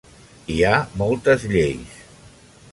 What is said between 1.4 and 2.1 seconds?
lleis.